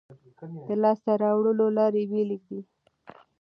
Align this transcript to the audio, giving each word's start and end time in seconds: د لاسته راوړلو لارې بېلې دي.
د 0.67 0.69
لاسته 0.83 1.11
راوړلو 1.23 1.65
لارې 1.77 2.01
بېلې 2.11 2.37
دي. 2.45 2.59